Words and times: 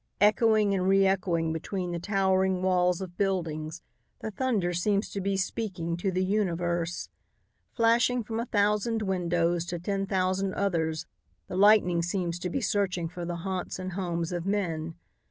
Echoing 0.19 0.73
and 0.73 0.87
re 0.87 1.05
echoing 1.05 1.53
between 1.53 1.91
the 1.91 1.99
towering 1.99 2.63
walls 2.63 3.01
of 3.01 3.19
buildings, 3.19 3.83
the 4.19 4.31
thunder 4.31 4.73
seems 4.73 5.11
to 5.11 5.21
be 5.21 5.37
speaking 5.37 5.95
to 5.95 6.09
the 6.09 6.25
universe. 6.25 7.09
Flashing 7.75 8.23
from 8.23 8.39
a 8.39 8.47
thousand 8.47 9.03
windows 9.03 9.63
to 9.65 9.77
ten 9.77 10.07
thousand 10.07 10.55
others, 10.55 11.05
the 11.45 11.55
lightning 11.55 12.01
seems 12.01 12.39
to 12.39 12.49
be 12.49 12.61
searching 12.61 13.11
the 13.15 13.35
haunts 13.35 13.77
and 13.77 13.91
homes 13.91 14.31
of 14.31 14.43
men. 14.43 14.95